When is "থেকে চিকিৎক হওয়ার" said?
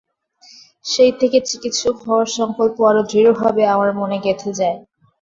1.19-2.27